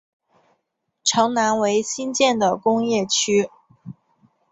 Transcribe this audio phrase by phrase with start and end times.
[1.03, 3.51] 城南为新建的工业区。